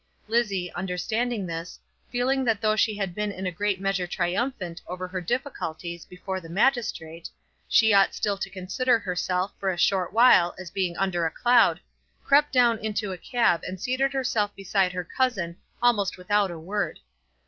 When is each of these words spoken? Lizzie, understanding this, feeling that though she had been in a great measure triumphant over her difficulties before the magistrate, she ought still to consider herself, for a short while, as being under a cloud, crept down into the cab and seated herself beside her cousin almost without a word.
Lizzie, 0.27 0.73
understanding 0.73 1.45
this, 1.45 1.77
feeling 2.09 2.43
that 2.43 2.59
though 2.59 2.75
she 2.75 2.97
had 2.97 3.13
been 3.13 3.31
in 3.31 3.45
a 3.45 3.51
great 3.51 3.79
measure 3.79 4.07
triumphant 4.07 4.81
over 4.87 5.07
her 5.07 5.21
difficulties 5.21 6.05
before 6.05 6.41
the 6.41 6.49
magistrate, 6.49 7.29
she 7.69 7.93
ought 7.93 8.15
still 8.15 8.35
to 8.35 8.49
consider 8.49 8.97
herself, 8.97 9.53
for 9.59 9.69
a 9.69 9.77
short 9.77 10.11
while, 10.11 10.55
as 10.57 10.71
being 10.71 10.97
under 10.97 11.27
a 11.27 11.31
cloud, 11.31 11.79
crept 12.25 12.51
down 12.51 12.79
into 12.79 13.09
the 13.09 13.15
cab 13.19 13.61
and 13.63 13.79
seated 13.79 14.11
herself 14.11 14.49
beside 14.55 14.91
her 14.91 15.03
cousin 15.03 15.55
almost 15.83 16.17
without 16.17 16.49
a 16.49 16.57
word. 16.57 16.97